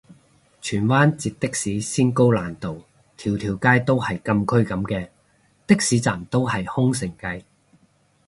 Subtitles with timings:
[0.61, 2.85] 荃灣截的士先高難度，
[3.17, 5.09] 條條街都係禁區噉嘅？
[5.67, 7.43] 的士站都係空城計